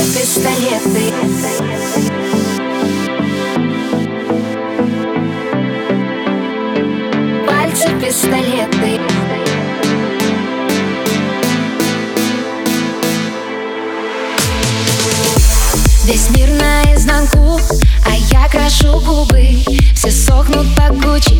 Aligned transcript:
твой 0.00 0.22
пистолет 0.22 0.82
Пальцы 7.46 7.88
пистолеты. 8.00 9.00
Весь 16.06 16.30
мир 16.30 16.48
наизнанку, 16.50 17.60
а 18.06 18.16
я 18.30 18.48
крашу 18.48 19.00
губы. 19.00 19.62
Все 19.94 20.10
сохнут 20.10 20.66
по 20.74 20.92
куче 20.94 21.39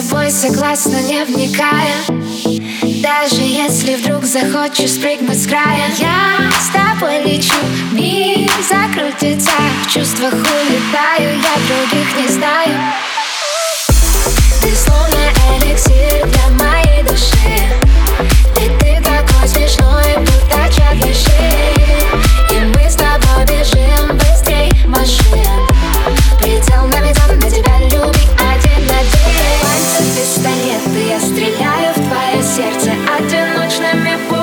тобой 0.00 0.30
согласна, 0.30 1.00
не 1.02 1.24
вникая. 1.24 1.94
Даже 3.02 3.42
если 3.42 3.96
вдруг 3.96 4.24
захочешь 4.24 4.92
спрыгнуть 4.92 5.42
с 5.42 5.46
края 5.46 5.90
Я 5.98 6.50
с 6.58 6.68
тобой 6.72 7.22
лечу, 7.24 7.52
мир 7.92 8.50
закрутится. 8.68 9.50
В 9.84 9.92
чувствах 9.92 10.32
улетаю, 10.32 11.38
я 11.38 11.54
других 11.68 12.16
не 12.18 12.28
знаю. 12.28 13.09
let 33.92 34.04
me 34.04 34.28
fall. 34.28 34.39